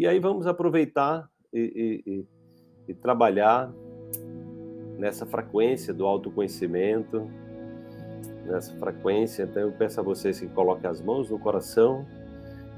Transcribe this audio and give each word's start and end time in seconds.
E 0.00 0.06
aí 0.06 0.18
vamos 0.18 0.46
aproveitar 0.46 1.28
e, 1.52 2.02
e, 2.06 2.26
e 2.88 2.94
trabalhar 2.94 3.70
nessa 4.96 5.26
frequência 5.26 5.92
do 5.92 6.06
autoconhecimento, 6.06 7.30
nessa 8.46 8.74
frequência. 8.76 9.42
Então 9.42 9.64
eu 9.64 9.72
peço 9.72 10.00
a 10.00 10.02
vocês 10.02 10.40
que 10.40 10.46
coloquem 10.46 10.88
as 10.88 11.02
mãos 11.02 11.28
no 11.28 11.38
coração 11.38 12.06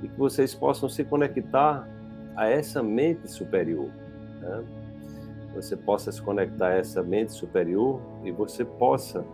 e 0.02 0.08
que 0.08 0.18
vocês 0.18 0.52
possam 0.52 0.88
se 0.88 1.04
conectar 1.04 1.88
a 2.34 2.48
essa 2.48 2.82
mente 2.82 3.30
superior. 3.30 3.88
Né? 4.40 4.64
Você 5.54 5.76
possa 5.76 6.10
se 6.10 6.20
conectar 6.20 6.70
a 6.70 6.74
essa 6.74 7.04
mente 7.04 7.30
superior 7.30 8.00
e 8.24 8.32
você 8.32 8.64
possa, 8.64 9.24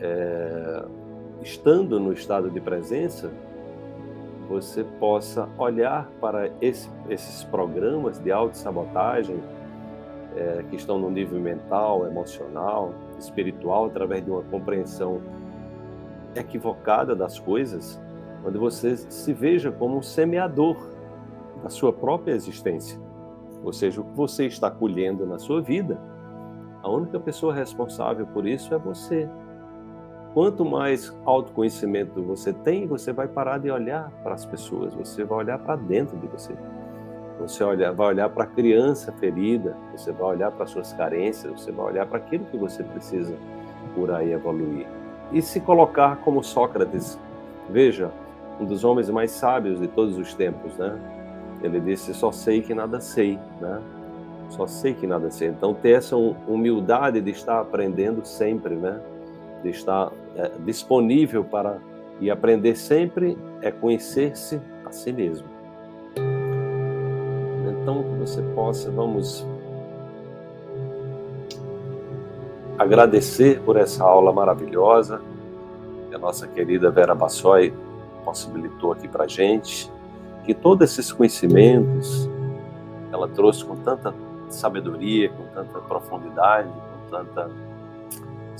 é, 0.00 0.84
estando 1.42 1.98
no 1.98 2.12
estado 2.12 2.48
de 2.52 2.60
presença, 2.60 3.32
você 4.50 4.82
possa 4.98 5.48
olhar 5.56 6.10
para 6.20 6.50
esse, 6.60 6.90
esses 7.08 7.44
programas 7.44 8.18
de 8.18 8.32
autossabotagem 8.32 9.40
é, 10.36 10.64
que 10.68 10.74
estão 10.74 10.98
no 10.98 11.08
nível 11.08 11.38
mental, 11.38 12.04
emocional, 12.04 12.92
espiritual, 13.16 13.86
através 13.86 14.24
de 14.24 14.30
uma 14.30 14.42
compreensão 14.42 15.22
equivocada 16.34 17.14
das 17.14 17.38
coisas, 17.38 18.00
onde 18.44 18.58
você 18.58 18.96
se 18.96 19.32
veja 19.32 19.70
como 19.70 19.98
um 19.98 20.02
semeador 20.02 20.76
da 21.62 21.70
sua 21.70 21.92
própria 21.92 22.32
existência. 22.32 22.98
Ou 23.62 23.72
seja, 23.72 24.00
o 24.00 24.04
que 24.04 24.16
você 24.16 24.46
está 24.46 24.68
colhendo 24.68 25.24
na 25.26 25.38
sua 25.38 25.62
vida, 25.62 25.96
a 26.82 26.90
única 26.90 27.20
pessoa 27.20 27.54
responsável 27.54 28.26
por 28.26 28.44
isso 28.48 28.74
é 28.74 28.78
você. 28.78 29.28
Quanto 30.32 30.64
mais 30.64 31.12
autoconhecimento 31.24 32.22
você 32.22 32.52
tem, 32.52 32.86
você 32.86 33.12
vai 33.12 33.26
parar 33.26 33.58
de 33.58 33.70
olhar 33.70 34.10
para 34.22 34.34
as 34.34 34.44
pessoas, 34.44 34.94
você 34.94 35.24
vai 35.24 35.38
olhar 35.38 35.58
para 35.58 35.74
dentro 35.74 36.16
de 36.16 36.28
você. 36.28 36.54
Você 37.40 37.64
olha, 37.64 37.90
vai 37.90 38.08
olhar 38.08 38.28
para 38.28 38.44
a 38.44 38.46
criança 38.46 39.10
ferida, 39.12 39.76
você 39.90 40.12
vai 40.12 40.28
olhar 40.28 40.52
para 40.52 40.66
suas 40.66 40.92
carências, 40.92 41.50
você 41.52 41.72
vai 41.72 41.86
olhar 41.86 42.06
para 42.06 42.18
aquilo 42.18 42.44
que 42.44 42.56
você 42.56 42.84
precisa 42.84 43.34
curar 43.94 44.24
e 44.24 44.32
evoluir. 44.32 44.86
E 45.32 45.42
se 45.42 45.58
colocar 45.58 46.16
como 46.18 46.44
Sócrates, 46.44 47.18
veja, 47.68 48.10
um 48.60 48.64
dos 48.66 48.84
homens 48.84 49.08
mais 49.08 49.30
sábios 49.30 49.80
de 49.80 49.88
todos 49.88 50.18
os 50.18 50.34
tempos, 50.34 50.76
né? 50.76 50.96
Ele 51.62 51.80
disse: 51.80 52.12
Só 52.14 52.30
sei 52.30 52.60
que 52.60 52.74
nada 52.74 53.00
sei, 53.00 53.38
né? 53.60 53.80
Só 54.50 54.66
sei 54.66 54.94
que 54.94 55.06
nada 55.06 55.30
sei. 55.30 55.48
Então, 55.48 55.72
ter 55.72 55.92
essa 55.92 56.16
humildade 56.16 57.20
de 57.20 57.30
estar 57.30 57.60
aprendendo 57.60 58.24
sempre, 58.24 58.74
né? 58.74 59.00
De 59.62 59.70
estar 59.70 60.10
é, 60.36 60.50
disponível 60.64 61.44
para 61.44 61.78
e 62.20 62.30
aprender 62.30 62.76
sempre 62.76 63.36
é 63.62 63.70
conhecer-se 63.70 64.60
a 64.84 64.92
si 64.92 65.12
mesmo. 65.12 65.48
Então, 67.82 68.02
que 68.02 68.18
você 68.18 68.42
possa, 68.54 68.90
vamos 68.90 69.46
agradecer 72.78 73.60
por 73.60 73.76
essa 73.76 74.04
aula 74.04 74.32
maravilhosa 74.32 75.20
que 76.08 76.14
a 76.14 76.18
nossa 76.18 76.46
querida 76.46 76.90
Vera 76.90 77.14
Bassoi 77.14 77.72
possibilitou 78.24 78.92
aqui 78.92 79.08
para 79.08 79.26
gente, 79.26 79.90
que 80.44 80.54
todos 80.54 80.90
esses 80.90 81.12
conhecimentos 81.12 82.28
ela 83.12 83.28
trouxe 83.28 83.64
com 83.64 83.76
tanta 83.76 84.14
sabedoria, 84.48 85.30
com 85.30 85.44
tanta 85.54 85.78
profundidade, 85.80 86.68
com 86.68 87.10
tanta 87.10 87.50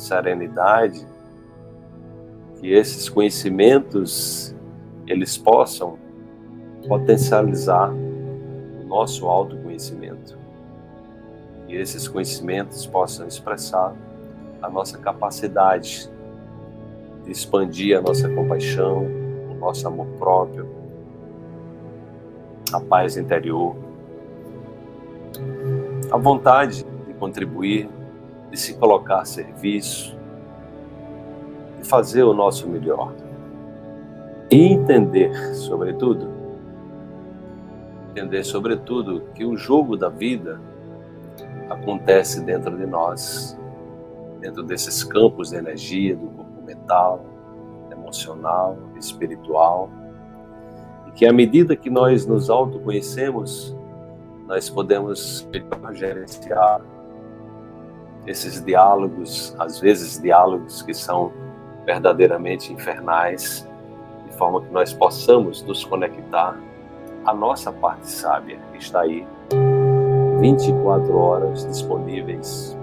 serenidade, 0.01 1.07
que 2.61 2.73
esses 2.73 3.09
conhecimentos 3.09 4.55
eles 5.07 5.37
possam 5.37 5.99
potencializar 6.87 7.91
o 7.93 8.85
nosso 8.87 9.27
autoconhecimento. 9.27 10.39
E 11.69 11.77
esses 11.77 12.09
conhecimentos 12.09 12.87
possam 12.87 13.27
expressar 13.27 13.95
a 14.61 14.69
nossa 14.69 14.99
capacidade 14.99 16.11
de 17.25 17.31
expandir 17.31 17.99
a 17.99 18.01
nossa 18.01 18.29
compaixão, 18.29 19.07
o 19.51 19.55
nosso 19.55 19.87
amor 19.87 20.07
próprio, 20.19 20.69
a 22.73 22.81
paz 22.81 23.17
interior, 23.17 23.77
a 26.11 26.17
vontade 26.17 26.85
de 27.07 27.15
contribuir, 27.15 27.89
de 28.51 28.59
se 28.59 28.75
colocar 28.75 29.21
a 29.21 29.25
serviço, 29.25 30.19
e 31.81 31.87
fazer 31.87 32.23
o 32.23 32.35
nosso 32.35 32.69
melhor. 32.69 33.13
E 34.51 34.73
entender, 34.73 35.33
sobretudo, 35.55 36.29
entender, 38.11 38.45
sobretudo, 38.45 39.23
que 39.35 39.45
o 39.45 39.57
jogo 39.57 39.97
da 39.97 40.09
vida 40.09 40.61
acontece 41.69 42.41
dentro 42.43 42.77
de 42.77 42.85
nós, 42.85 43.57
dentro 44.41 44.63
desses 44.63 45.05
campos 45.05 45.51
de 45.51 45.57
energia 45.57 46.17
do 46.17 46.27
corpo 46.27 46.63
mental, 46.63 47.25
emocional, 47.93 48.77
espiritual, 48.99 49.89
e 51.07 51.13
que 51.13 51.27
à 51.27 51.33
medida 51.33 51.77
que 51.77 51.89
nós 51.89 52.27
nos 52.27 52.51
autoconhecemos, 52.51 53.77
nós 54.47 54.69
podemos 54.69 55.49
gerenciar 55.93 56.81
esses 58.31 58.65
diálogos, 58.65 59.55
às 59.59 59.81
vezes 59.81 60.21
diálogos 60.21 60.83
que 60.83 60.95
são 60.95 61.33
verdadeiramente 61.85 62.73
infernais, 62.73 63.67
de 64.29 64.37
forma 64.37 64.61
que 64.63 64.73
nós 64.73 64.93
possamos 64.93 65.63
nos 65.63 65.85
conectar 65.85 66.57
à 67.25 67.35
nossa 67.35 67.73
parte 67.73 68.09
sábia, 68.09 68.59
que 68.73 68.79
está 68.79 69.01
aí 69.01 69.27
24 70.41 71.17
horas 71.17 71.67
disponíveis 71.67 72.77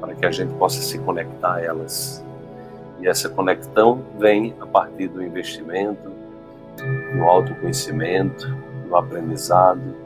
para 0.00 0.14
que 0.14 0.26
a 0.26 0.30
gente 0.32 0.52
possa 0.54 0.82
se 0.82 0.98
conectar 0.98 1.54
a 1.54 1.62
elas. 1.62 2.22
E 3.00 3.06
essa 3.06 3.28
conexão 3.28 4.02
vem 4.18 4.54
a 4.60 4.66
partir 4.66 5.08
do 5.08 5.22
investimento 5.22 6.12
no 7.14 7.28
autoconhecimento, 7.28 8.48
no 8.88 8.96
aprendizado 8.96 10.03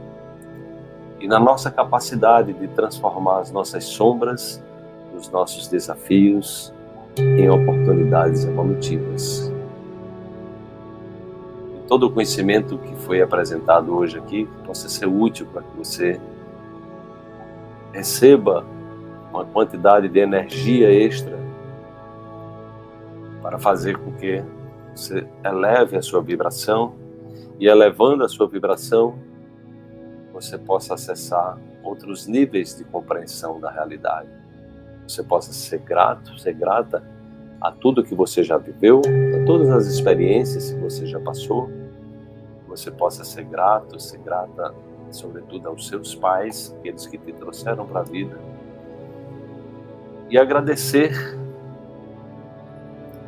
e 1.20 1.26
na 1.26 1.38
nossa 1.38 1.70
capacidade 1.70 2.52
de 2.52 2.68
transformar 2.68 3.40
as 3.40 3.50
nossas 3.50 3.84
sombras 3.84 4.62
os 5.18 5.28
nossos 5.30 5.68
desafios 5.68 6.72
em 7.18 7.50
oportunidades 7.50 8.44
evolutivas. 8.44 9.52
E 11.74 11.88
todo 11.88 12.06
o 12.06 12.10
conhecimento 12.10 12.78
que 12.78 12.94
foi 12.96 13.20
apresentado 13.20 13.94
hoje 13.96 14.18
aqui 14.18 14.48
possa 14.64 14.88
ser 14.88 15.06
útil 15.06 15.46
para 15.52 15.62
que 15.62 15.76
você 15.76 16.20
receba 17.92 18.64
uma 19.32 19.44
quantidade 19.44 20.08
de 20.08 20.18
energia 20.20 20.92
extra 20.92 21.38
para 23.42 23.58
fazer 23.58 23.98
com 23.98 24.12
que 24.12 24.42
você 24.94 25.26
eleve 25.44 25.96
a 25.96 26.02
sua 26.02 26.20
vibração 26.22 26.94
e 27.58 27.66
elevando 27.66 28.24
a 28.24 28.28
sua 28.28 28.46
vibração 28.46 29.18
você 30.41 30.59
possa 30.59 30.94
acessar 30.94 31.59
outros 31.82 32.26
níveis 32.26 32.76
de 32.76 32.84
compreensão 32.84 33.60
da 33.60 33.71
realidade 33.71 34.38
você 35.09 35.22
possa 35.22 35.53
ser 35.53 35.78
grato, 35.78 36.38
ser 36.38 36.53
grata 36.53 37.03
a 37.60 37.72
tudo 37.72 38.04
que 38.04 38.15
você 38.15 38.43
já 38.43 38.59
viveu, 38.59 39.00
a 39.00 39.44
todas 39.47 39.71
as 39.71 39.87
experiências 39.87 40.71
que 40.71 40.78
você 40.78 41.06
já 41.06 41.19
passou. 41.19 41.71
Você 42.69 42.91
possa 42.91 43.25
ser 43.25 43.44
grato, 43.44 43.98
ser 43.98 44.19
grata, 44.19 44.75
sobretudo 45.10 45.69
aos 45.69 45.88
seus 45.88 46.15
pais, 46.15 46.77
aqueles 46.78 47.06
que 47.06 47.16
te 47.16 47.32
trouxeram 47.32 47.87
para 47.87 48.00
a 48.00 48.04
vida. 48.04 48.38
E 50.28 50.38
agradecer 50.38 51.12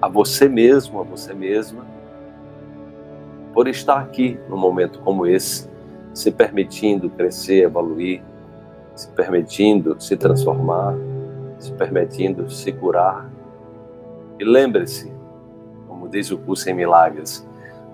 a 0.03 0.09
você 0.09 0.49
mesmo, 0.49 1.01
a 1.01 1.03
você 1.03 1.33
mesma, 1.33 1.87
por 3.55 3.67
estar 3.67 4.01
aqui 4.01 4.39
num 4.49 4.59
momento 4.59 5.01
como 5.01 5.27
esse, 5.27 5.69
se 6.13 6.31
permitindo 6.31 7.09
crescer, 7.11 7.65
evoluir, 7.65 8.23
se 8.95 9.09
permitindo 9.11 10.01
se 10.01 10.17
transformar, 10.17 10.95
se 11.59 11.73
permitindo 11.73 12.51
se 12.51 12.73
curar. 12.73 13.31
E 14.39 14.45
lembre-se, 14.45 15.13
como 15.87 16.09
diz 16.09 16.31
o 16.31 16.39
curso 16.39 16.69
em 16.69 16.75
milagres, 16.75 17.47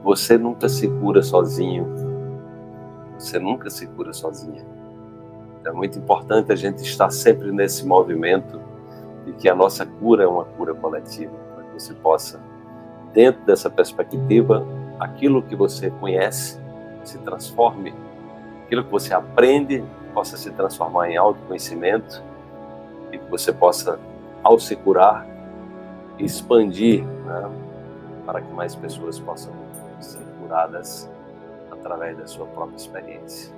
você 0.02 0.38
nunca 0.38 0.68
se 0.68 0.88
cura 0.88 1.22
sozinho. 1.22 1.86
Você 3.18 3.38
nunca 3.38 3.70
se 3.70 3.86
cura 3.88 4.12
sozinha. 4.12 4.64
É 5.64 5.72
muito 5.72 5.98
importante 5.98 6.52
a 6.52 6.56
gente 6.56 6.82
estar 6.82 7.10
sempre 7.10 7.50
nesse 7.50 7.84
movimento 7.84 8.60
de 9.24 9.32
que 9.32 9.48
a 9.48 9.54
nossa 9.54 9.84
cura 9.84 10.22
é 10.22 10.26
uma 10.26 10.44
cura 10.44 10.72
coletiva, 10.74 11.32
para 11.54 11.64
que 11.64 11.72
você 11.74 11.92
possa, 11.94 12.40
dentro 13.12 13.44
dessa 13.44 13.68
perspectiva, 13.68 14.64
aquilo 15.00 15.42
que 15.42 15.56
você 15.56 15.90
conhece 15.90 16.60
se 17.06 17.19
transforme, 17.19 17.94
aquilo 18.64 18.85
que 18.85 18.91
você 18.91 19.14
aprende 19.14 19.85
possa 20.12 20.37
se 20.37 20.50
transformar 20.50 21.11
em 21.11 21.17
autoconhecimento 21.17 22.23
e 23.12 23.19
que 23.19 23.31
você 23.31 23.53
possa, 23.53 23.99
ao 24.43 24.58
se 24.58 24.75
curar, 24.76 25.26
expandir 26.19 27.05
né, 27.05 27.50
para 28.25 28.41
que 28.41 28.53
mais 28.53 28.75
pessoas 28.75 29.19
possam 29.19 29.53
se 30.00 30.17
curar. 30.17 30.37
curadas 30.47 31.11
através 31.70 32.17
da 32.17 32.26
sua 32.26 32.47
própria 32.47 32.76
experiência. 32.76 33.52